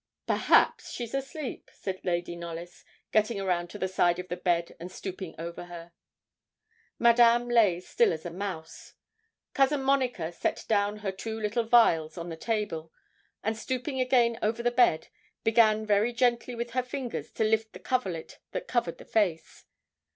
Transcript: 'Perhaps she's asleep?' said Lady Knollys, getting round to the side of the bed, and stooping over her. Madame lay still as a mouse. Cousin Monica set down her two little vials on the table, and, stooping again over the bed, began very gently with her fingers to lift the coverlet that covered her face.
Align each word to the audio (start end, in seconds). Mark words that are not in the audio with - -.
'Perhaps 0.25 0.89
she's 0.89 1.13
asleep?' 1.13 1.69
said 1.71 2.01
Lady 2.03 2.35
Knollys, 2.35 2.83
getting 3.11 3.37
round 3.43 3.69
to 3.69 3.77
the 3.77 3.87
side 3.87 4.17
of 4.17 4.29
the 4.29 4.35
bed, 4.35 4.75
and 4.79 4.91
stooping 4.91 5.35
over 5.37 5.65
her. 5.65 5.91
Madame 6.97 7.47
lay 7.47 7.79
still 7.79 8.11
as 8.11 8.25
a 8.25 8.31
mouse. 8.31 8.95
Cousin 9.53 9.83
Monica 9.83 10.31
set 10.31 10.65
down 10.67 10.97
her 11.05 11.11
two 11.11 11.39
little 11.39 11.65
vials 11.65 12.17
on 12.17 12.29
the 12.29 12.35
table, 12.35 12.91
and, 13.43 13.55
stooping 13.55 14.01
again 14.01 14.39
over 14.41 14.63
the 14.63 14.71
bed, 14.71 15.09
began 15.43 15.85
very 15.85 16.11
gently 16.13 16.55
with 16.55 16.71
her 16.71 16.81
fingers 16.81 17.29
to 17.33 17.43
lift 17.43 17.71
the 17.71 17.79
coverlet 17.79 18.39
that 18.53 18.67
covered 18.67 18.97
her 18.97 19.05
face. 19.05 19.65